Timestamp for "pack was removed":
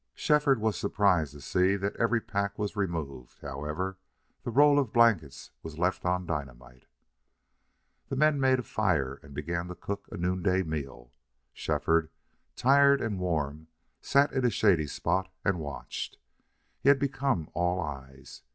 2.21-3.39